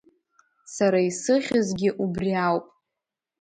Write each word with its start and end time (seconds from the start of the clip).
Сара 0.75 0.99
исыхьызгьы 1.09 1.89
убри 2.03 2.31
ауп… 2.45 2.65